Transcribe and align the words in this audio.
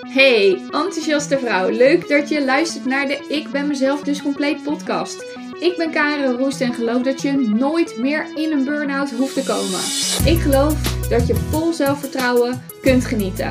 Hey, 0.00 0.62
enthousiaste 0.70 1.38
vrouw. 1.38 1.70
Leuk 1.70 2.08
dat 2.08 2.28
je 2.28 2.44
luistert 2.44 2.84
naar 2.84 3.06
de 3.06 3.24
Ik 3.28 3.50
ben 3.50 3.66
mezelf 3.66 4.02
dus 4.02 4.22
compleet 4.22 4.62
podcast. 4.62 5.24
Ik 5.60 5.76
ben 5.76 5.90
Karen 5.90 6.36
Roest 6.36 6.60
en 6.60 6.74
geloof 6.74 7.02
dat 7.02 7.22
je 7.22 7.32
nooit 7.32 7.98
meer 7.98 8.26
in 8.34 8.52
een 8.52 8.64
burn-out 8.64 9.10
hoeft 9.10 9.34
te 9.34 9.42
komen. 9.42 9.80
Ik 10.34 10.42
geloof 10.42 10.98
dat 11.08 11.26
je 11.26 11.34
vol 11.34 11.72
zelfvertrouwen 11.72 12.62
kunt 12.82 13.04
genieten. 13.04 13.50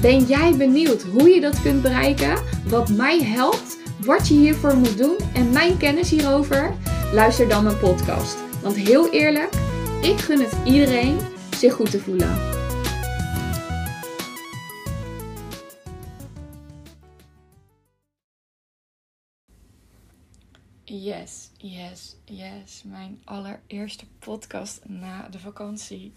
Ben 0.00 0.24
jij 0.24 0.56
benieuwd 0.56 1.02
hoe 1.02 1.28
je 1.28 1.40
dat 1.40 1.62
kunt 1.62 1.82
bereiken? 1.82 2.42
Wat 2.68 2.88
mij 2.88 3.22
helpt? 3.22 3.78
Wat 4.04 4.28
je 4.28 4.34
hiervoor 4.34 4.76
moet 4.76 4.98
doen 4.98 5.16
en 5.34 5.50
mijn 5.50 5.76
kennis 5.76 6.10
hierover? 6.10 6.74
Luister 7.12 7.48
dan 7.48 7.64
mijn 7.64 7.78
podcast. 7.78 8.36
Want 8.62 8.76
heel 8.76 9.12
eerlijk, 9.12 9.54
ik 10.02 10.18
gun 10.18 10.40
het 10.40 10.56
iedereen 10.64 11.18
zich 11.56 11.72
goed 11.72 11.90
te 11.90 12.00
voelen. 12.00 12.59
Yes, 20.92 21.50
yes, 21.56 22.16
yes. 22.24 22.82
Mijn 22.82 23.20
allereerste 23.24 24.04
podcast 24.18 24.88
na 24.88 25.28
de 25.28 25.38
vakantie. 25.38 26.12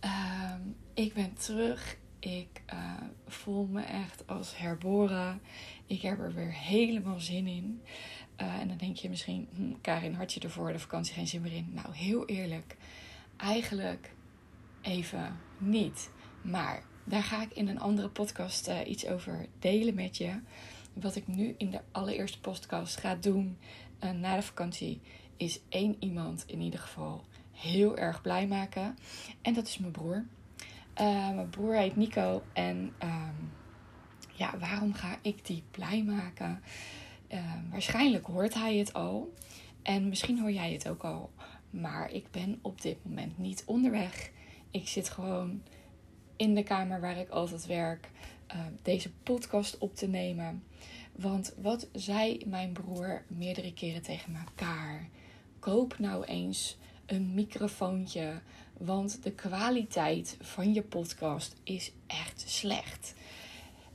Ehm, 0.00 0.60
ik 0.94 1.14
ben 1.14 1.34
terug. 1.34 1.96
Ik 2.18 2.62
uh, 2.74 2.92
voel 3.26 3.66
me 3.66 3.82
echt 3.82 4.26
als 4.26 4.58
herboren. 4.58 5.40
Ik 5.86 6.02
heb 6.02 6.18
er 6.18 6.34
weer 6.34 6.52
helemaal 6.52 7.20
zin 7.20 7.46
in. 7.46 7.82
Uh, 8.40 8.60
en 8.60 8.68
dan 8.68 8.76
denk 8.76 8.96
je 8.96 9.08
misschien, 9.08 9.48
hm, 9.54 9.72
Karin, 9.80 10.14
had 10.14 10.32
je 10.32 10.40
er 10.40 10.50
voor 10.50 10.72
de 10.72 10.78
vakantie 10.78 11.14
geen 11.14 11.28
zin 11.28 11.40
meer 11.40 11.52
in? 11.52 11.70
Nou, 11.72 11.94
heel 11.94 12.26
eerlijk, 12.26 12.76
eigenlijk 13.36 14.12
even 14.80 15.36
niet. 15.58 16.10
Maar 16.42 16.82
daar 17.04 17.22
ga 17.22 17.42
ik 17.42 17.52
in 17.52 17.68
een 17.68 17.80
andere 17.80 18.08
podcast 18.08 18.68
uh, 18.68 18.78
iets 18.86 19.06
over 19.06 19.46
delen 19.58 19.94
met 19.94 20.16
je. 20.16 20.40
Wat 20.92 21.16
ik 21.16 21.26
nu 21.26 21.54
in 21.58 21.70
de 21.70 21.80
allereerste 21.92 22.40
podcast 22.40 22.96
ga 22.96 23.14
doen 23.14 23.58
na 24.12 24.36
de 24.36 24.42
vakantie, 24.42 25.00
is 25.36 25.60
één 25.68 25.96
iemand 25.98 26.44
in 26.46 26.60
ieder 26.60 26.80
geval 26.80 27.24
heel 27.52 27.96
erg 27.96 28.22
blij 28.22 28.46
maken. 28.46 28.98
En 29.42 29.54
dat 29.54 29.66
is 29.66 29.78
mijn 29.78 29.92
broer. 29.92 30.24
Uh, 31.00 31.30
mijn 31.30 31.50
broer 31.50 31.74
heet 31.74 31.96
Nico. 31.96 32.42
En 32.52 32.92
um, 33.02 33.52
ja, 34.32 34.58
waarom 34.58 34.92
ga 34.92 35.18
ik 35.22 35.46
die 35.46 35.62
blij 35.70 36.02
maken? 36.02 36.62
Uh, 37.32 37.40
waarschijnlijk 37.70 38.26
hoort 38.26 38.54
hij 38.54 38.76
het 38.76 38.92
al. 38.92 39.32
En 39.82 40.08
misschien 40.08 40.40
hoor 40.40 40.52
jij 40.52 40.72
het 40.72 40.88
ook 40.88 41.04
al. 41.04 41.30
Maar 41.70 42.10
ik 42.10 42.30
ben 42.30 42.58
op 42.62 42.80
dit 42.80 42.96
moment 43.02 43.38
niet 43.38 43.62
onderweg. 43.66 44.30
Ik 44.70 44.88
zit 44.88 45.08
gewoon 45.08 45.62
in 46.36 46.54
de 46.54 46.62
kamer 46.62 47.00
waar 47.00 47.18
ik 47.18 47.28
altijd 47.28 47.66
werk. 47.66 48.08
Deze 48.82 49.10
podcast 49.12 49.78
op 49.78 49.96
te 49.96 50.06
nemen. 50.06 50.62
Want 51.16 51.54
wat 51.62 51.88
zei 51.92 52.40
mijn 52.46 52.72
broer 52.72 53.22
meerdere 53.26 53.72
keren 53.72 54.02
tegen 54.02 54.34
elkaar? 54.34 55.08
Koop 55.58 55.98
nou 55.98 56.24
eens 56.24 56.76
een 57.06 57.34
microfoontje. 57.34 58.40
Want 58.78 59.22
de 59.22 59.32
kwaliteit 59.32 60.36
van 60.40 60.74
je 60.74 60.82
podcast 60.82 61.54
is 61.62 61.92
echt 62.06 62.44
slecht. 62.46 63.14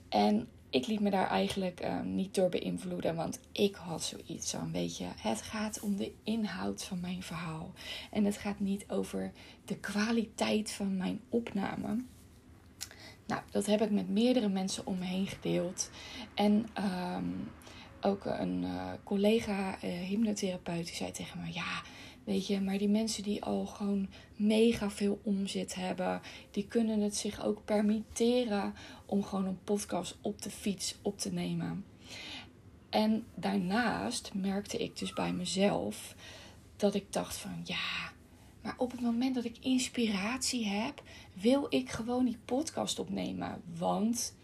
En 0.10 0.48
ik 0.70 0.88
liet 0.88 1.00
me 1.00 1.10
daar 1.10 1.30
eigenlijk 1.30 1.84
uh, 1.84 2.02
niet 2.02 2.36
door 2.36 2.50
beïnvloeden, 2.50 3.16
want 3.16 3.40
ik 3.52 3.76
had 3.76 4.04
zoiets 4.04 4.52
van, 4.52 4.72
weet 4.72 4.98
je, 4.98 5.08
het 5.16 5.42
gaat 5.42 5.80
om 5.80 5.96
de 5.96 6.12
inhoud 6.24 6.84
van 6.84 7.00
mijn 7.00 7.24
verhaal. 7.24 7.74
En 8.12 8.26
het 8.26 8.38
gaat 8.38 8.60
niet 8.60 8.90
over 8.90 9.32
de 9.66 9.78
kwaliteit 9.78 10.72
van 10.72 10.98
mijn 10.98 11.22
opname. 11.30 12.04
Nou, 13.30 13.42
dat 13.52 13.66
heb 13.66 13.82
ik 13.82 13.92
met 13.92 14.10
meerdere 14.10 14.50
mensen 14.50 14.86
om 14.86 14.98
me 14.98 15.06
heen 15.06 15.28
gedeeld. 15.28 15.90
En 16.34 16.66
um, 17.16 17.52
ook 18.02 18.26
een 18.26 18.64
uh, 18.64 18.92
collega, 19.04 19.84
uh, 19.84 19.92
hypnotherapeut, 19.92 20.86
die 20.86 20.96
zei 20.96 21.12
tegen 21.12 21.40
me: 21.40 21.54
Ja, 21.54 21.82
weet 22.24 22.48
je, 22.48 22.62
maar 22.62 22.78
die 22.78 22.90
mensen 22.90 23.24
die 23.24 23.44
al 23.44 23.66
gewoon 23.66 24.10
mega 24.36 24.90
veel 24.90 25.20
omzet 25.24 25.76
hebben, 25.76 26.22
die 26.52 26.68
kunnen 26.68 27.00
het 27.00 27.16
zich 27.16 27.46
ook 27.46 27.66
permitteren 27.66 28.74
om 29.06 29.24
gewoon 29.24 29.46
een 29.46 29.64
podcast 29.64 30.18
op 30.22 30.42
de 30.42 30.52
fiets 30.52 30.96
op 31.02 31.18
te 31.18 31.34
nemen. 31.34 31.86
En 32.90 33.26
daarnaast 33.36 34.34
merkte 34.34 34.78
ik 34.78 34.98
dus 34.98 35.14
bij 35.14 35.34
mezelf 35.34 36.16
dat 36.76 36.96
ik 36.96 37.14
dacht: 37.14 37.36
van 37.36 37.62
ja, 37.64 38.12
maar 38.62 38.76
op 38.78 38.92
het 38.92 39.02
moment 39.02 39.36
dat 39.36 39.46
ik 39.46 39.58
inspiratie 39.60 40.66
heb, 40.66 41.04
wil 41.34 41.66
ik 41.70 41.90
gewoon 41.90 42.26
die 42.26 42.40
podcast 42.46 43.00
opnemen. 43.00 43.62
Want 43.78 44.36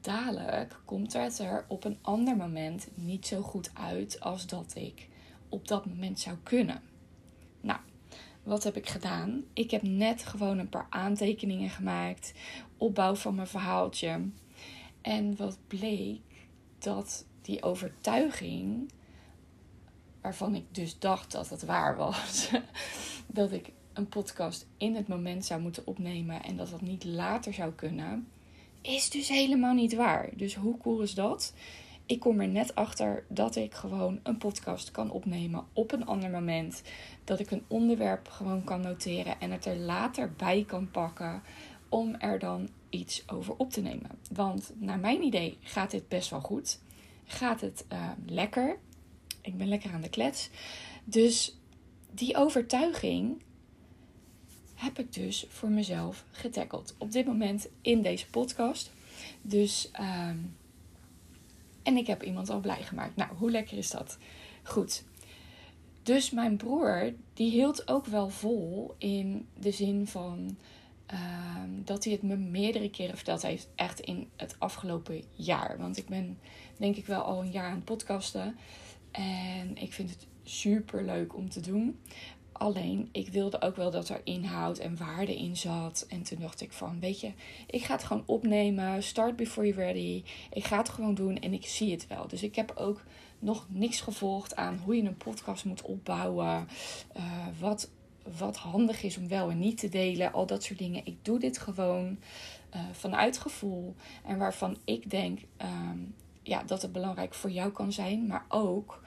dadelijk 0.00 0.80
komt 0.84 1.12
het 1.12 1.38
er 1.38 1.64
op 1.68 1.84
een 1.84 1.98
ander 2.02 2.36
moment 2.36 2.88
niet 2.94 3.26
zo 3.26 3.40
goed 3.42 3.70
uit 3.74 4.20
als 4.20 4.46
dat 4.46 4.72
ik 4.74 5.08
op 5.48 5.68
dat 5.68 5.86
moment 5.86 6.20
zou 6.20 6.36
kunnen. 6.42 6.82
Nou, 7.60 7.78
wat 8.42 8.64
heb 8.64 8.76
ik 8.76 8.88
gedaan? 8.88 9.44
Ik 9.52 9.70
heb 9.70 9.82
net 9.82 10.24
gewoon 10.24 10.58
een 10.58 10.68
paar 10.68 10.86
aantekeningen 10.90 11.70
gemaakt, 11.70 12.32
opbouw 12.76 13.14
van 13.14 13.34
mijn 13.34 13.46
verhaaltje. 13.46 14.28
En 15.00 15.36
wat 15.36 15.58
bleek 15.66 16.20
dat 16.78 17.26
die 17.42 17.62
overtuiging, 17.62 18.90
waarvan 20.20 20.54
ik 20.54 20.64
dus 20.70 20.98
dacht 20.98 21.32
dat 21.32 21.48
het 21.48 21.64
waar 21.64 21.96
was, 21.96 22.50
dat 23.26 23.52
ik 23.52 23.72
een 23.92 24.08
podcast 24.08 24.66
in 24.76 24.94
het 24.94 25.08
moment 25.08 25.44
zou 25.44 25.60
moeten 25.60 25.86
opnemen 25.86 26.42
en 26.42 26.56
dat 26.56 26.70
dat 26.70 26.80
niet 26.80 27.04
later 27.04 27.54
zou 27.54 27.72
kunnen, 27.72 28.28
is 28.80 29.10
dus 29.10 29.28
helemaal 29.28 29.74
niet 29.74 29.94
waar. 29.94 30.28
Dus 30.36 30.54
hoe 30.54 30.78
cool 30.78 31.00
is 31.00 31.14
dat? 31.14 31.54
Ik 32.06 32.20
kom 32.20 32.40
er 32.40 32.48
net 32.48 32.74
achter 32.74 33.24
dat 33.28 33.56
ik 33.56 33.74
gewoon 33.74 34.20
een 34.22 34.38
podcast 34.38 34.90
kan 34.90 35.10
opnemen 35.10 35.64
op 35.72 35.92
een 35.92 36.06
ander 36.06 36.30
moment. 36.30 36.82
Dat 37.24 37.40
ik 37.40 37.50
een 37.50 37.64
onderwerp 37.66 38.28
gewoon 38.28 38.64
kan 38.64 38.80
noteren 38.80 39.40
en 39.40 39.50
het 39.50 39.66
er 39.66 39.76
later 39.76 40.32
bij 40.32 40.64
kan 40.66 40.90
pakken 40.90 41.42
om 41.88 42.14
er 42.14 42.38
dan 42.38 42.68
iets 42.88 43.28
over 43.28 43.54
op 43.56 43.70
te 43.70 43.80
nemen. 43.80 44.10
Want 44.32 44.72
naar 44.74 44.98
mijn 44.98 45.22
idee 45.22 45.58
gaat 45.60 45.90
dit 45.90 46.08
best 46.08 46.30
wel 46.30 46.40
goed. 46.40 46.80
Gaat 47.24 47.60
het 47.60 47.84
uh, 47.92 48.08
lekker. 48.26 48.78
Ik 49.40 49.56
ben 49.56 49.68
lekker 49.68 49.92
aan 49.92 50.00
de 50.00 50.08
klets. 50.08 50.50
Dus 51.04 51.56
die 52.10 52.36
overtuiging 52.36 53.42
heb 54.74 54.98
ik 54.98 55.12
dus 55.12 55.46
voor 55.48 55.68
mezelf 55.68 56.24
getackeld. 56.30 56.94
Op 56.98 57.12
dit 57.12 57.26
moment 57.26 57.68
in 57.80 58.02
deze 58.02 58.26
podcast. 58.26 58.90
Dus, 59.42 59.90
um, 60.00 60.56
en 61.82 61.96
ik 61.96 62.06
heb 62.06 62.22
iemand 62.22 62.50
al 62.50 62.60
blij 62.60 62.82
gemaakt. 62.82 63.16
Nou, 63.16 63.34
hoe 63.36 63.50
lekker 63.50 63.78
is 63.78 63.90
dat? 63.90 64.18
Goed. 64.62 65.04
Dus 66.02 66.30
mijn 66.30 66.56
broer, 66.56 67.12
die 67.34 67.50
hield 67.50 67.88
ook 67.88 68.06
wel 68.06 68.28
vol 68.28 68.94
in 68.98 69.48
de 69.58 69.70
zin 69.70 70.06
van 70.06 70.56
um, 71.12 71.84
dat 71.84 72.04
hij 72.04 72.12
het 72.12 72.22
me 72.22 72.36
meerdere 72.36 72.90
keren 72.90 73.16
verteld 73.16 73.42
heeft. 73.42 73.68
Echt 73.74 74.00
in 74.00 74.28
het 74.36 74.56
afgelopen 74.58 75.22
jaar. 75.34 75.78
Want 75.78 75.96
ik 75.96 76.08
ben 76.08 76.38
denk 76.76 76.96
ik 76.96 77.06
wel 77.06 77.22
al 77.22 77.42
een 77.42 77.50
jaar 77.50 77.68
aan 77.70 77.74
het 77.74 77.84
podcasten. 77.84 78.56
En 79.10 79.76
ik 79.76 79.92
vind 79.92 80.10
het 80.10 80.26
super 80.42 81.04
leuk 81.04 81.36
om 81.36 81.48
te 81.48 81.60
doen. 81.60 81.98
Alleen, 82.52 83.08
ik 83.12 83.28
wilde 83.28 83.60
ook 83.60 83.76
wel 83.76 83.90
dat 83.90 84.08
er 84.08 84.20
inhoud 84.24 84.78
en 84.78 84.96
waarde 84.96 85.36
in 85.36 85.56
zat. 85.56 86.06
En 86.08 86.22
toen 86.22 86.38
dacht 86.40 86.60
ik 86.60 86.72
van, 86.72 87.00
weet 87.00 87.20
je, 87.20 87.32
ik 87.66 87.84
ga 87.84 87.94
het 87.94 88.04
gewoon 88.04 88.22
opnemen. 88.26 89.02
Start 89.02 89.36
before 89.36 89.66
you're 89.66 89.84
ready. 89.84 90.22
Ik 90.52 90.64
ga 90.64 90.76
het 90.78 90.88
gewoon 90.88 91.14
doen 91.14 91.38
en 91.38 91.52
ik 91.52 91.66
zie 91.66 91.90
het 91.90 92.06
wel. 92.06 92.28
Dus 92.28 92.42
ik 92.42 92.54
heb 92.54 92.72
ook 92.76 93.02
nog 93.38 93.66
niks 93.68 94.00
gevolgd 94.00 94.56
aan 94.56 94.80
hoe 94.84 94.96
je 94.96 95.02
een 95.02 95.16
podcast 95.16 95.64
moet 95.64 95.82
opbouwen. 95.82 96.68
Uh, 97.16 97.22
wat, 97.58 97.90
wat 98.38 98.56
handig 98.56 99.02
is 99.02 99.16
om 99.16 99.28
wel 99.28 99.50
en 99.50 99.58
niet 99.58 99.78
te 99.78 99.88
delen. 99.88 100.32
Al 100.32 100.46
dat 100.46 100.62
soort 100.62 100.78
dingen. 100.78 101.06
Ik 101.06 101.24
doe 101.24 101.38
dit 101.38 101.58
gewoon 101.58 102.18
uh, 102.74 102.80
vanuit 102.92 103.38
gevoel. 103.38 103.94
En 104.24 104.38
waarvan 104.38 104.76
ik 104.84 105.10
denk 105.10 105.40
um, 105.62 106.14
ja, 106.42 106.62
dat 106.62 106.82
het 106.82 106.92
belangrijk 106.92 107.34
voor 107.34 107.50
jou 107.50 107.72
kan 107.72 107.92
zijn. 107.92 108.26
Maar 108.26 108.44
ook 108.48 109.02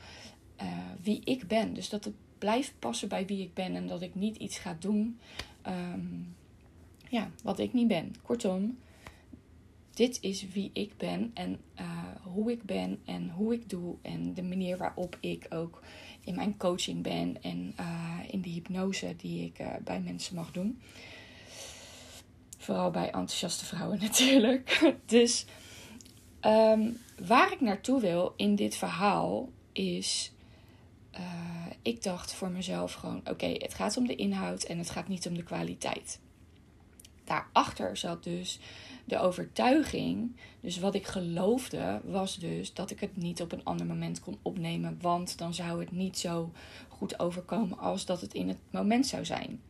uh, 0.62 0.68
wie 1.01 1.21
ik 1.24 1.47
ben. 1.47 1.74
Dus 1.74 1.89
dat 1.89 2.03
het 2.03 2.13
blijf 2.38 2.74
passen 2.80 3.07
bij 3.07 3.25
wie 3.25 3.41
ik 3.41 3.53
ben 3.53 3.75
en 3.75 3.88
dat 3.88 4.01
ik 4.01 4.15
niet 4.15 4.35
iets 4.35 4.57
ga 4.57 4.75
doen 4.80 5.19
um, 5.68 6.35
ja, 7.09 7.30
wat 7.44 7.59
ik 7.59 7.74
niet 7.74 7.88
ben. 7.88 8.15
Kortom, 8.21 8.77
dit 9.94 10.18
is 10.21 10.47
wie 10.53 10.69
ik 10.74 10.97
ben 10.97 11.31
en 11.33 11.59
uh, 11.80 11.88
hoe 12.21 12.51
ik 12.51 12.63
ben 12.63 13.00
en 13.06 13.30
hoe 13.30 13.53
ik 13.53 13.69
doe 13.69 13.95
en 14.01 14.33
de 14.33 14.44
manier 14.44 14.77
waarop 14.77 15.18
ik 15.19 15.45
ook 15.50 15.81
in 16.24 16.35
mijn 16.35 16.57
coaching 16.57 17.03
ben 17.03 17.41
en 17.41 17.75
uh, 17.80 18.19
in 18.27 18.41
de 18.41 18.50
hypnose 18.50 19.15
die 19.18 19.45
ik 19.45 19.65
bij 19.83 20.01
mensen 20.01 20.35
mag 20.35 20.51
doen. 20.51 20.81
Vooral 22.57 22.91
bij 22.91 23.06
enthousiaste 23.06 23.65
vrouwen 23.65 24.00
natuurlijk. 24.07 24.95
dus 25.06 25.45
um, 26.45 26.98
waar 27.28 27.51
ik 27.51 27.62
naartoe 27.62 28.01
wil 28.01 28.34
in 28.36 28.56
dit 28.56 28.75
verhaal 28.75 29.50
is 29.72 30.34
uh, 31.19 31.19
ik 31.81 32.04
dacht 32.04 32.34
voor 32.34 32.50
mezelf 32.50 32.94
gewoon: 32.94 33.22
oké, 33.30 33.45
het 33.45 33.74
gaat 33.74 33.98
om 33.98 34.07
de 34.07 34.16
inhoud 34.16 34.63
en 34.63 34.78
het 34.78 34.90
gaat 34.90 35.07
niet 35.07 35.28
om 35.28 35.34
de 35.34 35.44
kwaliteit. 35.44 36.19
Daarachter 37.24 37.98
zat 37.98 38.24
dus 38.24 38.60
de 39.06 39.19
overtuiging, 39.19 40.36
dus 40.60 40.80
wat 40.80 40.95
ik 40.95 41.07
geloofde, 41.07 42.01
was 42.04 42.38
dus 42.38 42.74
dat 42.74 42.92
ik 42.92 43.00
het 43.00 43.18
niet 43.18 43.42
op 43.42 43.51
een 43.51 43.63
ander 43.63 43.86
moment 43.86 44.19
kon 44.19 44.38
opnemen, 44.42 44.98
want 45.01 45.38
dan 45.38 45.54
zou 45.54 45.80
het 45.80 45.92
niet 45.92 46.18
zo 46.18 46.51
goed 46.88 47.19
overkomen 47.19 47.78
als 47.78 48.06
dat 48.06 48.22
het 48.22 48.34
in 48.34 48.48
het 48.48 48.57
moment 48.69 49.07
zou 49.07 49.25
zijn. 49.25 49.62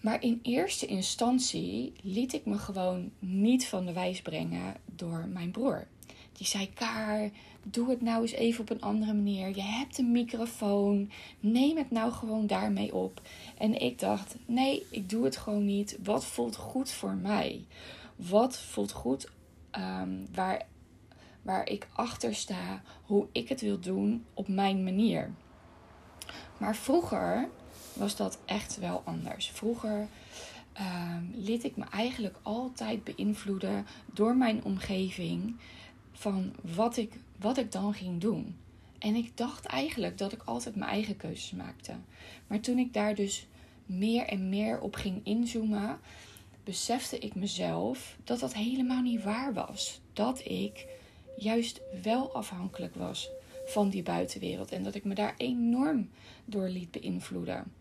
Maar 0.00 0.22
in 0.22 0.38
eerste 0.42 0.86
instantie 0.86 1.92
liet 2.02 2.32
ik 2.32 2.46
me 2.46 2.58
gewoon 2.58 3.10
niet 3.18 3.66
van 3.66 3.86
de 3.86 3.92
wijs 3.92 4.22
brengen 4.22 4.74
door 4.84 5.28
mijn 5.32 5.50
broer. 5.50 5.86
Die 6.32 6.46
zei: 6.46 6.72
Kaar, 6.72 7.30
doe 7.62 7.90
het 7.90 8.00
nou 8.00 8.22
eens 8.22 8.32
even 8.32 8.60
op 8.60 8.70
een 8.70 8.80
andere 8.80 9.14
manier. 9.14 9.48
Je 9.56 9.62
hebt 9.62 9.98
een 9.98 10.12
microfoon. 10.12 11.10
Neem 11.40 11.76
het 11.76 11.90
nou 11.90 12.12
gewoon 12.12 12.46
daarmee 12.46 12.94
op. 12.94 13.22
En 13.58 13.80
ik 13.80 13.98
dacht: 13.98 14.36
nee, 14.46 14.86
ik 14.90 15.10
doe 15.10 15.24
het 15.24 15.36
gewoon 15.36 15.64
niet. 15.64 15.98
Wat 16.02 16.24
voelt 16.24 16.56
goed 16.56 16.90
voor 16.90 17.14
mij? 17.14 17.64
Wat 18.16 18.58
voelt 18.58 18.92
goed 18.92 19.30
ehm, 19.70 20.10
waar, 20.34 20.66
waar 21.42 21.68
ik 21.68 21.88
achter 21.92 22.34
sta, 22.34 22.82
hoe 23.02 23.26
ik 23.32 23.48
het 23.48 23.60
wil 23.60 23.80
doen 23.80 24.24
op 24.34 24.48
mijn 24.48 24.84
manier? 24.84 25.34
Maar 26.58 26.76
vroeger 26.76 27.48
was 27.98 28.16
dat 28.16 28.38
echt 28.44 28.78
wel 28.78 29.02
anders. 29.04 29.50
Vroeger 29.50 30.08
uh, 30.80 31.16
liet 31.32 31.64
ik 31.64 31.76
me 31.76 31.84
eigenlijk 31.84 32.36
altijd 32.42 33.04
beïnvloeden 33.04 33.86
door 34.12 34.36
mijn 34.36 34.64
omgeving 34.64 35.56
van 36.12 36.54
wat 36.74 36.96
ik, 36.96 37.12
wat 37.36 37.56
ik 37.56 37.72
dan 37.72 37.94
ging 37.94 38.20
doen. 38.20 38.56
En 38.98 39.14
ik 39.14 39.36
dacht 39.36 39.66
eigenlijk 39.66 40.18
dat 40.18 40.32
ik 40.32 40.42
altijd 40.44 40.76
mijn 40.76 40.90
eigen 40.90 41.16
keuzes 41.16 41.50
maakte. 41.50 41.92
Maar 42.46 42.60
toen 42.60 42.78
ik 42.78 42.92
daar 42.92 43.14
dus 43.14 43.46
meer 43.86 44.26
en 44.26 44.48
meer 44.48 44.80
op 44.80 44.94
ging 44.94 45.20
inzoomen, 45.24 45.98
besefte 46.64 47.18
ik 47.18 47.34
mezelf 47.34 48.16
dat 48.24 48.40
dat 48.40 48.54
helemaal 48.54 49.02
niet 49.02 49.22
waar 49.22 49.54
was. 49.54 50.00
Dat 50.12 50.40
ik 50.44 50.86
juist 51.36 51.80
wel 52.02 52.34
afhankelijk 52.34 52.94
was 52.94 53.30
van 53.66 53.88
die 53.88 54.02
buitenwereld 54.02 54.72
en 54.72 54.82
dat 54.82 54.94
ik 54.94 55.04
me 55.04 55.14
daar 55.14 55.34
enorm 55.36 56.10
door 56.44 56.68
liet 56.68 56.90
beïnvloeden. 56.90 57.72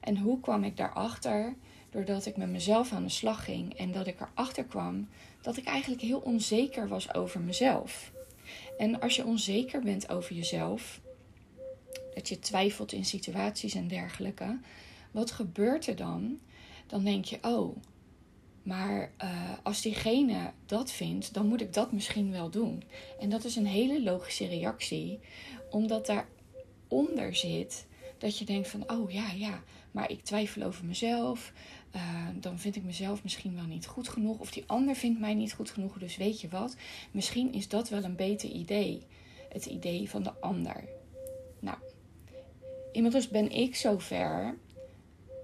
En 0.00 0.18
hoe 0.18 0.40
kwam 0.40 0.64
ik 0.64 0.76
daarachter? 0.76 1.54
Doordat 1.90 2.26
ik 2.26 2.36
met 2.36 2.48
mezelf 2.48 2.92
aan 2.92 3.02
de 3.02 3.08
slag 3.08 3.44
ging 3.44 3.74
en 3.74 3.92
dat 3.92 4.06
ik 4.06 4.20
erachter 4.20 4.64
kwam 4.64 5.08
dat 5.40 5.56
ik 5.56 5.64
eigenlijk 5.64 6.02
heel 6.02 6.18
onzeker 6.18 6.88
was 6.88 7.14
over 7.14 7.40
mezelf. 7.40 8.12
En 8.78 9.00
als 9.00 9.16
je 9.16 9.24
onzeker 9.24 9.80
bent 9.80 10.08
over 10.08 10.34
jezelf, 10.34 11.00
dat 12.14 12.28
je 12.28 12.38
twijfelt 12.38 12.92
in 12.92 13.04
situaties 13.04 13.74
en 13.74 13.88
dergelijke, 13.88 14.58
wat 15.10 15.30
gebeurt 15.30 15.86
er 15.86 15.96
dan? 15.96 16.38
Dan 16.86 17.04
denk 17.04 17.24
je, 17.24 17.38
oh, 17.42 17.76
maar 18.62 19.12
uh, 19.22 19.50
als 19.62 19.82
diegene 19.82 20.52
dat 20.66 20.90
vindt, 20.90 21.34
dan 21.34 21.46
moet 21.46 21.60
ik 21.60 21.72
dat 21.72 21.92
misschien 21.92 22.30
wel 22.30 22.50
doen. 22.50 22.82
En 23.20 23.30
dat 23.30 23.44
is 23.44 23.56
een 23.56 23.66
hele 23.66 24.02
logische 24.02 24.46
reactie, 24.46 25.20
omdat 25.70 26.06
daaronder 26.06 27.34
zit 27.34 27.86
dat 28.18 28.38
je 28.38 28.44
denkt 28.44 28.68
van, 28.68 28.90
oh 28.90 29.10
ja, 29.10 29.30
ja, 29.30 29.62
maar 29.90 30.10
ik 30.10 30.22
twijfel 30.22 30.62
over 30.62 30.84
mezelf. 30.84 31.52
Uh, 31.96 32.26
dan 32.34 32.58
vind 32.58 32.76
ik 32.76 32.82
mezelf 32.84 33.22
misschien 33.22 33.54
wel 33.54 33.64
niet 33.64 33.86
goed 33.86 34.08
genoeg. 34.08 34.38
Of 34.38 34.50
die 34.50 34.64
ander 34.66 34.94
vindt 34.94 35.20
mij 35.20 35.34
niet 35.34 35.52
goed 35.52 35.70
genoeg. 35.70 35.98
Dus 35.98 36.16
weet 36.16 36.40
je 36.40 36.48
wat? 36.48 36.76
Misschien 37.10 37.52
is 37.52 37.68
dat 37.68 37.88
wel 37.88 38.04
een 38.04 38.16
beter 38.16 38.50
idee. 38.50 39.02
Het 39.48 39.66
idee 39.66 40.10
van 40.10 40.22
de 40.22 40.32
ander. 40.40 40.84
Nou, 41.60 41.78
inmiddels 42.92 43.28
ben 43.28 43.50
ik 43.50 43.76
zover 43.76 44.56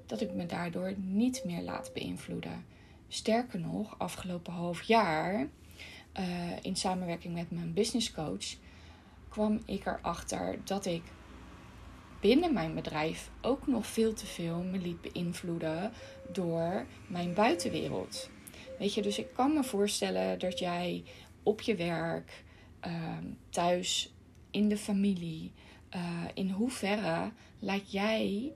dat 0.07 0.21
ik 0.21 0.33
me 0.33 0.47
daardoor 0.47 0.95
niet 0.97 1.43
meer 1.45 1.63
laat 1.63 1.91
beïnvloeden. 1.93 2.65
Sterker 3.09 3.61
nog, 3.61 3.99
afgelopen 3.99 4.53
half 4.53 4.83
jaar, 4.83 5.49
uh, 6.19 6.27
in 6.63 6.77
samenwerking 6.77 7.35
met 7.35 7.51
mijn 7.51 7.73
business 7.73 8.13
coach, 8.13 8.55
kwam 9.29 9.61
ik 9.65 9.87
erachter 9.87 10.59
dat 10.65 10.87
ik 10.87 11.03
binnen 12.25 12.53
mijn 12.53 12.75
bedrijf 12.75 13.31
ook 13.41 13.67
nog 13.67 13.87
veel 13.87 14.13
te 14.13 14.27
veel 14.27 14.63
me 14.63 14.79
liet 14.79 15.01
beïnvloeden 15.01 15.93
door 16.33 16.87
mijn 17.07 17.35
buitenwereld. 17.35 18.31
Weet 18.79 18.95
je, 18.95 19.03
dus 19.03 19.19
ik 19.19 19.33
kan 19.33 19.53
me 19.55 19.65
voorstellen 19.65 20.39
dat 20.39 20.59
jij 20.59 21.05
op 21.43 21.61
je 21.61 21.75
werk, 21.75 22.45
ehm, 22.81 23.25
thuis, 23.49 24.13
in 24.51 24.69
de 24.69 24.77
familie, 24.77 25.53
uh, 25.97 26.23
in 26.35 26.51
hoeverre 26.51 27.31
laat 27.59 27.93
jij 27.93 28.53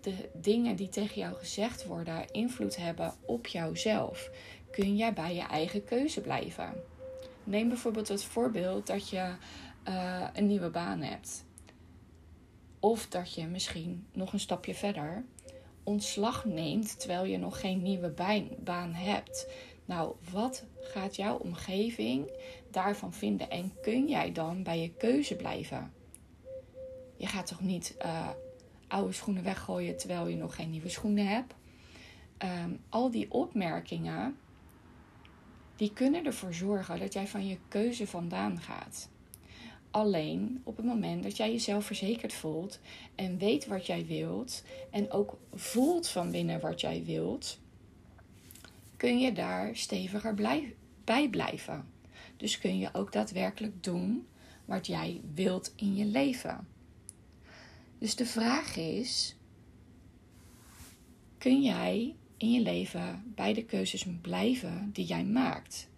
de 0.00 0.28
dingen 0.32 0.76
die 0.76 0.88
tegen 0.88 1.20
jou 1.20 1.34
gezegd 1.34 1.86
worden 1.86 2.30
invloed 2.32 2.76
hebben 2.76 3.14
op 3.26 3.46
jouzelf? 3.46 4.30
Kun 4.70 4.96
jij 4.96 5.12
bij 5.12 5.34
je 5.34 5.46
eigen 5.46 5.84
keuze 5.84 6.20
blijven? 6.20 6.72
Neem 7.44 7.68
bijvoorbeeld 7.68 8.08
het 8.08 8.24
voorbeeld 8.24 8.86
dat 8.86 9.08
je 9.08 9.34
uh, 9.88 10.28
een 10.32 10.46
nieuwe 10.46 10.70
baan 10.70 11.00
hebt. 11.00 11.44
Of 12.84 13.08
dat 13.08 13.34
je 13.34 13.46
misschien 13.46 14.06
nog 14.12 14.32
een 14.32 14.40
stapje 14.40 14.74
verder 14.74 15.24
ontslag 15.82 16.44
neemt 16.44 17.00
terwijl 17.00 17.24
je 17.24 17.38
nog 17.38 17.60
geen 17.60 17.82
nieuwe 17.82 18.14
baan 18.64 18.92
hebt. 18.92 19.48
Nou, 19.84 20.14
wat 20.30 20.64
gaat 20.80 21.16
jouw 21.16 21.36
omgeving 21.36 22.30
daarvan 22.70 23.12
vinden? 23.12 23.50
En 23.50 23.72
kun 23.82 24.08
jij 24.08 24.32
dan 24.32 24.62
bij 24.62 24.80
je 24.80 24.90
keuze 24.90 25.36
blijven? 25.36 25.92
Je 27.16 27.26
gaat 27.26 27.46
toch 27.46 27.60
niet 27.60 27.96
uh, 28.04 28.28
oude 28.88 29.12
schoenen 29.12 29.44
weggooien 29.44 29.96
terwijl 29.96 30.26
je 30.26 30.36
nog 30.36 30.54
geen 30.54 30.70
nieuwe 30.70 30.88
schoenen 30.88 31.26
hebt? 31.26 31.54
Um, 32.38 32.80
al 32.88 33.10
die 33.10 33.30
opmerkingen, 33.30 34.36
die 35.76 35.92
kunnen 35.92 36.24
ervoor 36.24 36.54
zorgen 36.54 36.98
dat 36.98 37.12
jij 37.12 37.26
van 37.26 37.46
je 37.46 37.58
keuze 37.68 38.06
vandaan 38.06 38.60
gaat. 38.60 39.08
Alleen 39.94 40.60
op 40.64 40.76
het 40.76 40.86
moment 40.86 41.22
dat 41.22 41.36
jij 41.36 41.50
jezelf 41.50 41.84
verzekerd 41.84 42.32
voelt 42.32 42.80
en 43.14 43.38
weet 43.38 43.66
wat 43.66 43.86
jij 43.86 44.06
wilt 44.06 44.62
en 44.90 45.10
ook 45.10 45.38
voelt 45.52 46.08
van 46.08 46.30
binnen 46.30 46.60
wat 46.60 46.80
jij 46.80 47.04
wilt, 47.04 47.58
kun 48.96 49.18
je 49.18 49.32
daar 49.32 49.76
steviger 49.76 50.34
bij 51.04 51.28
blijven. 51.30 51.88
Dus 52.36 52.58
kun 52.58 52.78
je 52.78 52.88
ook 52.92 53.12
daadwerkelijk 53.12 53.84
doen 53.84 54.26
wat 54.64 54.86
jij 54.86 55.20
wilt 55.34 55.72
in 55.76 55.96
je 55.96 56.04
leven. 56.04 56.68
Dus 57.98 58.16
de 58.16 58.26
vraag 58.26 58.76
is: 58.76 59.36
kun 61.38 61.62
jij 61.62 62.14
in 62.36 62.52
je 62.52 62.60
leven 62.60 63.22
bij 63.34 63.54
de 63.54 63.64
keuzes 63.64 64.06
blijven 64.20 64.90
die 64.92 65.06
jij 65.06 65.24
maakt? 65.24 65.88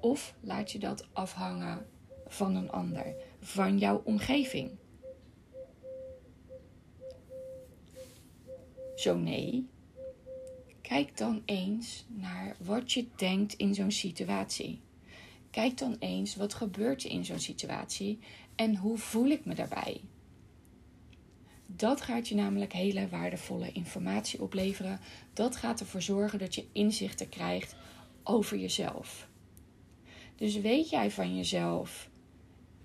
Of 0.00 0.34
laat 0.40 0.72
je 0.72 0.78
dat 0.78 1.08
afhangen 1.12 1.86
van 2.26 2.54
een 2.54 2.70
ander? 2.70 3.14
Van 3.42 3.78
jouw 3.78 4.02
omgeving? 4.04 4.70
Zo 8.96 9.16
nee. 9.16 9.66
Kijk 10.80 11.16
dan 11.16 11.42
eens 11.44 12.04
naar 12.08 12.56
wat 12.58 12.92
je 12.92 13.06
denkt 13.16 13.54
in 13.54 13.74
zo'n 13.74 13.90
situatie. 13.90 14.80
Kijk 15.50 15.78
dan 15.78 15.96
eens 15.98 16.36
wat 16.36 16.54
gebeurt 16.54 17.04
in 17.04 17.24
zo'n 17.24 17.38
situatie 17.38 18.18
en 18.54 18.76
hoe 18.76 18.98
voel 18.98 19.26
ik 19.26 19.44
me 19.44 19.54
daarbij. 19.54 20.00
Dat 21.66 22.00
gaat 22.00 22.28
je 22.28 22.34
namelijk 22.34 22.72
hele 22.72 23.08
waardevolle 23.08 23.72
informatie 23.72 24.42
opleveren. 24.42 25.00
Dat 25.32 25.56
gaat 25.56 25.80
ervoor 25.80 26.02
zorgen 26.02 26.38
dat 26.38 26.54
je 26.54 26.66
inzichten 26.72 27.28
krijgt 27.28 27.76
over 28.22 28.58
jezelf. 28.58 29.28
Dus 30.36 30.56
weet 30.56 30.90
jij 30.90 31.10
van 31.10 31.36
jezelf 31.36 32.10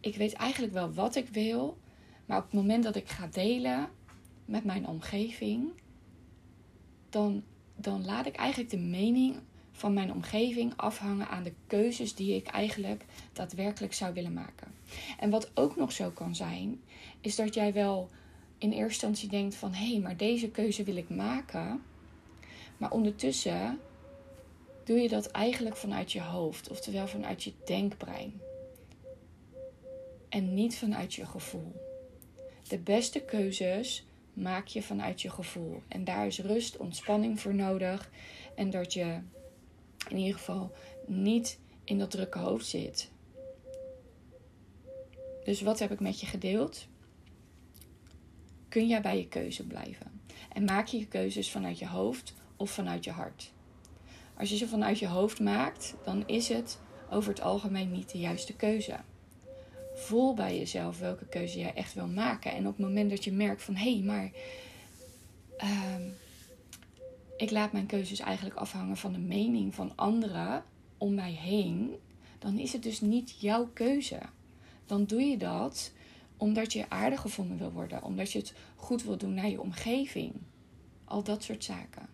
ik 0.08 0.16
weet 0.16 0.34
eigenlijk 0.34 0.74
wel 0.74 0.94
wat 0.94 1.16
ik 1.16 1.28
wil. 1.30 1.78
Maar 2.26 2.38
op 2.38 2.44
het 2.44 2.54
moment 2.54 2.84
dat 2.84 2.96
ik 2.96 3.10
ga 3.10 3.28
delen 3.32 3.90
met 4.46 4.64
mijn 4.64 4.88
omgeving, 4.88 5.70
dan, 7.10 7.44
dan 7.76 8.06
laat 8.06 8.26
ik 8.26 8.36
eigenlijk 8.36 8.70
de 8.70 8.78
mening 8.78 9.36
van 9.72 9.94
mijn 9.94 10.14
omgeving 10.14 10.74
afhangen 10.76 11.28
aan 11.28 11.44
de 11.44 11.54
keuzes 11.68 12.16
die 12.16 12.36
ik 12.36 12.48
eigenlijk 12.48 13.06
daadwerkelijk 13.34 13.94
zou 13.94 14.14
willen 14.14 14.34
maken. 14.34 14.68
En 15.20 15.30
wat 15.30 15.52
ook 15.54 15.76
nog 15.76 15.92
zo 15.92 16.10
kan 16.10 16.36
zijn, 16.36 16.82
is 17.22 17.36
dat 17.36 17.54
jij 17.54 17.74
wel 17.74 18.10
in 18.58 18.72
eerste 18.72 18.84
instantie 18.84 19.30
denkt 19.30 19.56
van 19.56 19.74
hé, 19.74 19.92
hey, 19.92 20.00
maar 20.00 20.18
deze 20.18 20.50
keuze 20.50 20.84
wil 20.84 20.96
ik 20.96 21.10
maken. 21.10 21.84
Maar 22.78 22.92
ondertussen 22.92 23.80
doe 24.84 25.00
je 25.00 25.10
dat 25.10 25.28
eigenlijk 25.28 25.76
vanuit 25.76 26.12
je 26.12 26.22
hoofd, 26.22 26.70
oftewel 26.70 27.08
vanuit 27.08 27.44
je 27.44 27.54
denkbrein 27.66 28.34
en 30.30 30.54
niet 30.54 30.78
vanuit 30.78 31.14
je 31.14 31.26
gevoel. 31.26 31.76
De 32.68 32.78
beste 32.78 33.20
keuzes 33.20 34.06
maak 34.34 34.68
je 34.68 34.82
vanuit 34.82 35.22
je 35.22 35.30
gevoel. 35.30 35.82
En 35.88 36.04
daar 36.04 36.26
is 36.28 36.40
rust, 36.40 36.78
ontspanning 36.78 37.40
voor 37.40 37.56
nodig. 37.56 38.12
En 38.56 38.70
dat 38.70 38.94
je 38.94 39.20
in 40.10 40.18
ieder 40.18 40.38
geval 40.38 40.72
niet 41.06 41.60
in 41.84 41.98
dat 41.98 42.12
drukke 42.12 42.40
hoofd 42.40 42.66
zit. 42.66 43.12
Dus 45.44 45.62
wat 45.62 45.80
heb 45.80 45.92
ik 45.92 46.00
met 46.00 46.20
je 46.20 46.26
gedeeld? 46.26 46.88
Kun 48.70 48.88
jij 48.88 49.02
bij 49.02 49.18
je 49.18 49.28
keuze 49.28 49.68
blijven? 49.68 50.22
En 50.54 50.64
maak 50.64 50.88
je 50.88 51.00
je 51.00 51.08
keuzes 51.08 51.52
vanuit 51.52 51.80
je 51.80 51.88
hoofd 51.88 52.34
of 52.56 52.72
vanuit 52.72 53.04
je 53.04 53.12
hart? 53.12 53.52
als 54.38 54.50
je 54.50 54.58
ze 54.58 54.68
vanuit 54.68 55.00
je 55.00 55.08
hoofd 55.08 55.40
maakt, 55.40 55.96
dan 56.04 56.24
is 56.28 56.50
het 56.50 56.80
over 57.10 57.30
het 57.30 57.42
algemeen 57.42 57.92
niet 57.92 58.12
de 58.12 58.18
juiste 58.18 58.56
keuze. 58.56 58.96
Voel 59.98 60.34
bij 60.34 60.58
jezelf 60.58 61.00
welke 61.00 61.26
keuze 61.26 61.60
jij 61.60 61.74
echt 61.74 61.94
wil 61.94 62.08
maken. 62.08 62.52
En 62.52 62.68
op 62.68 62.78
het 62.78 62.86
moment 62.86 63.10
dat 63.10 63.24
je 63.24 63.32
merkt 63.32 63.64
van 63.64 63.76
hé, 63.76 63.94
hey, 63.94 64.04
maar 64.04 64.32
ehm, 65.58 66.02
ik 67.38 67.52
laat 67.52 67.72
mijn 67.72 67.86
keuzes 67.86 68.20
eigenlijk 68.20 68.56
afhangen 68.56 68.98
van 68.98 69.14
de 69.14 69.20
mening 69.20 69.76
van 69.76 69.92
anderen 69.96 70.64
om 70.98 71.14
mij 71.14 71.32
heen, 71.32 71.96
dan 72.40 72.58
is 72.58 72.74
het 72.74 72.84
dus 72.84 73.02
niet 73.02 73.40
jouw 73.40 73.70
keuze. 73.74 74.20
Dan 74.86 75.06
doe 75.06 75.22
je 75.22 75.38
dat 75.38 75.92
omdat 76.38 76.74
je 76.74 76.90
aardig 76.90 77.22
gevonden 77.22 77.58
wil 77.58 77.72
worden, 77.72 78.04
omdat 78.04 78.32
je 78.32 78.40
het 78.40 78.54
goed 78.76 79.04
wil 79.04 79.18
doen 79.18 79.34
naar 79.34 79.50
je 79.50 79.62
omgeving. 79.62 80.34
Al 81.06 81.24
dat 81.24 81.44
soort 81.44 81.64
zaken. 81.64 82.10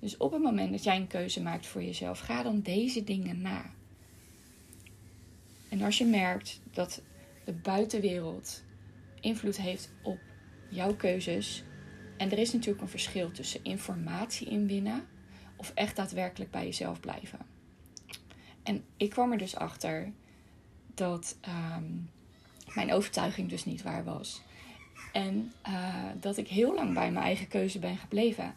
Dus 0.00 0.16
op 0.16 0.32
het 0.32 0.42
moment 0.42 0.70
dat 0.70 0.84
jij 0.84 0.96
een 0.96 1.06
keuze 1.06 1.42
maakt 1.42 1.66
voor 1.66 1.82
jezelf, 1.82 2.18
ga 2.18 2.42
dan 2.42 2.60
deze 2.60 3.04
dingen 3.04 3.40
na. 3.40 3.70
En 5.68 5.82
als 5.82 5.98
je 5.98 6.04
merkt 6.04 6.60
dat 6.72 7.02
de 7.44 7.52
buitenwereld 7.52 8.62
invloed 9.20 9.56
heeft 9.56 9.90
op 10.02 10.18
jouw 10.68 10.94
keuzes, 10.94 11.64
en 12.16 12.30
er 12.30 12.38
is 12.38 12.52
natuurlijk 12.52 12.82
een 12.82 12.88
verschil 12.88 13.30
tussen 13.30 13.64
informatie 13.64 14.48
inwinnen 14.48 15.06
of 15.56 15.72
echt 15.74 15.96
daadwerkelijk 15.96 16.50
bij 16.50 16.64
jezelf 16.64 17.00
blijven. 17.00 17.38
En 18.62 18.84
ik 18.96 19.10
kwam 19.10 19.32
er 19.32 19.38
dus 19.38 19.56
achter 19.56 20.12
dat 20.94 21.36
ehm, 21.40 21.84
mijn 22.74 22.92
overtuiging 22.92 23.48
dus 23.48 23.64
niet 23.64 23.82
waar 23.82 24.04
was. 24.04 24.42
En 25.12 25.52
uh, 25.68 26.04
dat 26.20 26.36
ik 26.36 26.48
heel 26.48 26.74
lang 26.74 26.94
bij 26.94 27.10
mijn 27.12 27.24
eigen 27.24 27.48
keuze 27.48 27.78
ben 27.78 27.96
gebleven. 27.96 28.54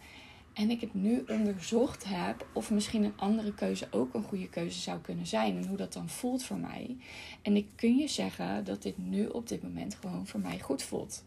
En 0.61 0.69
ik 0.69 0.81
het 0.81 0.93
nu 0.93 1.23
onderzocht 1.27 2.03
heb 2.07 2.47
of 2.53 2.71
misschien 2.71 3.03
een 3.03 3.17
andere 3.17 3.53
keuze 3.53 3.87
ook 3.91 4.13
een 4.13 4.23
goede 4.23 4.49
keuze 4.49 4.79
zou 4.79 4.99
kunnen 4.99 5.27
zijn. 5.27 5.57
En 5.57 5.67
hoe 5.67 5.77
dat 5.77 5.93
dan 5.93 6.09
voelt 6.09 6.43
voor 6.43 6.57
mij. 6.57 6.97
En 7.41 7.55
ik 7.55 7.67
kun 7.75 7.95
je 7.95 8.07
zeggen 8.07 8.63
dat 8.63 8.81
dit 8.81 8.97
nu 8.97 9.27
op 9.27 9.47
dit 9.47 9.63
moment 9.63 9.95
gewoon 9.95 10.27
voor 10.27 10.39
mij 10.39 10.59
goed 10.59 10.83
voelt. 10.83 11.23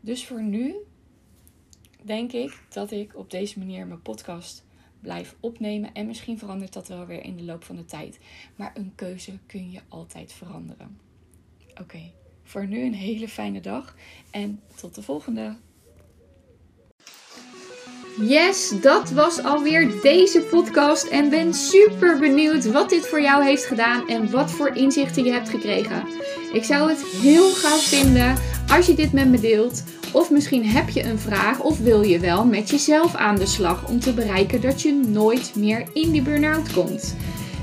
Dus 0.00 0.26
voor 0.26 0.42
nu 0.42 0.74
denk 2.02 2.32
ik 2.32 2.62
dat 2.68 2.90
ik 2.90 3.16
op 3.16 3.30
deze 3.30 3.58
manier 3.58 3.86
mijn 3.86 4.02
podcast 4.02 4.64
blijf 5.00 5.36
opnemen. 5.40 5.92
En 5.92 6.06
misschien 6.06 6.38
verandert 6.38 6.72
dat 6.72 6.88
wel 6.88 7.06
weer 7.06 7.24
in 7.24 7.36
de 7.36 7.42
loop 7.42 7.64
van 7.64 7.76
de 7.76 7.84
tijd. 7.84 8.18
Maar 8.56 8.72
een 8.76 8.92
keuze 8.94 9.38
kun 9.46 9.70
je 9.70 9.80
altijd 9.88 10.32
veranderen. 10.32 10.98
Oké, 11.80 12.10
voor 12.42 12.66
nu 12.66 12.84
een 12.84 12.94
hele 12.94 13.28
fijne 13.28 13.60
dag 13.60 13.96
en 14.30 14.60
tot 14.74 14.94
de 14.94 15.02
volgende. 15.02 15.56
Yes, 18.20 18.72
dat 18.80 19.10
was 19.10 19.42
alweer 19.42 19.90
deze 20.02 20.40
podcast 20.40 21.06
en 21.06 21.30
ben 21.30 21.54
super 21.54 22.18
benieuwd 22.18 22.70
wat 22.70 22.90
dit 22.90 23.06
voor 23.06 23.20
jou 23.20 23.44
heeft 23.44 23.64
gedaan 23.64 24.08
en 24.08 24.30
wat 24.30 24.50
voor 24.50 24.76
inzichten 24.76 25.24
je 25.24 25.30
hebt 25.30 25.48
gekregen. 25.48 26.04
Ik 26.52 26.64
zou 26.64 26.88
het 26.88 27.04
heel 27.04 27.50
gaaf 27.50 27.82
vinden 27.82 28.34
als 28.68 28.86
je 28.86 28.94
dit 28.94 29.12
met 29.12 29.28
me 29.28 29.40
deelt. 29.40 29.82
Of 30.12 30.30
misschien 30.30 30.66
heb 30.66 30.88
je 30.88 31.04
een 31.04 31.18
vraag 31.18 31.60
of 31.60 31.78
wil 31.78 32.02
je 32.02 32.18
wel 32.18 32.44
met 32.44 32.70
jezelf 32.70 33.14
aan 33.14 33.36
de 33.36 33.46
slag 33.46 33.88
om 33.88 34.00
te 34.00 34.12
bereiken 34.12 34.60
dat 34.60 34.82
je 34.82 34.92
nooit 34.92 35.52
meer 35.56 35.86
in 35.92 36.10
die 36.10 36.22
burn-out 36.22 36.72
komt. 36.72 37.16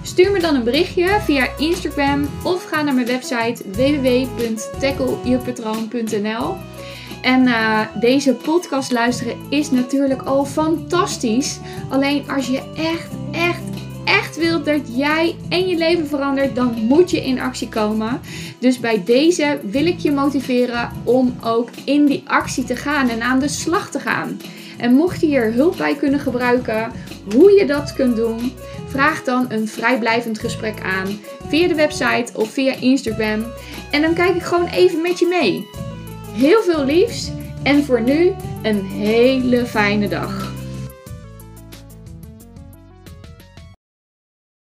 Stuur 0.03 0.31
me 0.31 0.39
dan 0.39 0.55
een 0.55 0.63
berichtje 0.63 1.19
via 1.21 1.47
Instagram 1.57 2.29
of 2.43 2.63
ga 2.63 2.81
naar 2.81 2.93
mijn 2.93 3.07
website 3.07 3.63
www.tackleyourpatroon.nl. 3.71 6.55
En 7.21 7.47
uh, 7.47 7.79
deze 7.99 8.33
podcast 8.33 8.91
luisteren 8.91 9.35
is 9.49 9.71
natuurlijk 9.71 10.21
al 10.21 10.45
fantastisch. 10.45 11.59
Alleen 11.89 12.29
als 12.29 12.47
je 12.47 12.61
echt, 12.75 13.09
echt, 13.31 13.61
echt 14.03 14.37
wilt 14.37 14.65
dat 14.65 14.81
jij 14.95 15.35
en 15.49 15.67
je 15.67 15.77
leven 15.77 16.07
verandert, 16.07 16.55
dan 16.55 16.73
moet 16.73 17.11
je 17.11 17.25
in 17.25 17.39
actie 17.39 17.69
komen. 17.69 18.19
Dus 18.59 18.79
bij 18.79 19.03
deze 19.05 19.59
wil 19.63 19.85
ik 19.85 19.99
je 19.99 20.11
motiveren 20.11 20.91
om 21.03 21.35
ook 21.43 21.69
in 21.85 22.05
die 22.05 22.23
actie 22.25 22.63
te 22.63 22.75
gaan 22.75 23.09
en 23.09 23.21
aan 23.21 23.39
de 23.39 23.47
slag 23.47 23.91
te 23.91 23.99
gaan. 23.99 24.39
En 24.77 24.93
mocht 24.93 25.21
je 25.21 25.27
hier 25.27 25.53
hulp 25.53 25.77
bij 25.77 25.95
kunnen 25.95 26.19
gebruiken, 26.19 26.91
hoe 27.33 27.51
je 27.51 27.65
dat 27.65 27.93
kunt 27.93 28.15
doen, 28.15 28.53
vraag 28.87 29.23
dan 29.23 29.45
een 29.49 29.67
vrijblijvend 29.67 30.39
gesprek 30.39 30.81
aan 30.83 31.19
via 31.47 31.67
de 31.67 31.75
website 31.75 32.25
of 32.33 32.49
via 32.49 32.73
Instagram. 32.75 33.45
En 33.91 34.01
dan 34.01 34.13
kijk 34.13 34.35
ik 34.35 34.43
gewoon 34.43 34.67
even 34.67 35.01
met 35.01 35.19
je 35.19 35.27
mee. 35.27 35.67
Heel 36.31 36.61
veel 36.61 36.85
liefs 36.85 37.31
en 37.63 37.83
voor 37.83 38.01
nu 38.01 38.31
een 38.61 38.85
hele 38.85 39.65
fijne 39.65 40.07
dag. 40.07 40.60